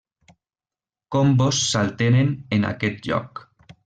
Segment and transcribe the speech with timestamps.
[1.15, 3.43] Combos s'alteren en aquest joc.